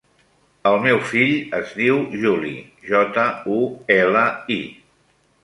[0.69, 2.55] El meu fill es diu Juli:
[2.93, 3.27] jota,
[3.59, 3.61] u,
[3.99, 4.27] ela,
[4.59, 4.61] i.